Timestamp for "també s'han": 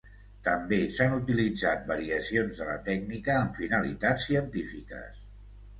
0.45-1.13